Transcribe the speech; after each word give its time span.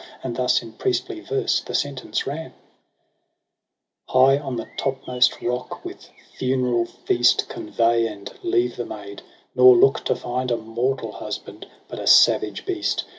And 0.23 0.35
thus 0.35 0.63
in 0.63 0.71
priestly 0.71 1.19
verse 1.19 1.59
the 1.59 1.75
sentence 1.75 2.25
ran: 2.25 2.55
II 2.55 2.55
Htgi> 4.15 4.43
on 4.43 4.55
the 4.55 4.67
topmost 4.75 5.39
rock 5.43 5.85
"with 5.85 6.09
funeral 6.39 6.85
feast 6.87 7.47
Convey 7.47 8.07
and 8.07 8.33
leave 8.41 8.77
the 8.77 8.83
maid^ 8.83 9.19
nor 9.53 9.75
look 9.75 10.03
to 10.05 10.15
find 10.15 10.49
A 10.49 10.57
mortal 10.57 11.11
husband, 11.11 11.67
hut 11.87 11.99
a 11.99 12.07
savage 12.07 12.65
beast. 12.65 13.05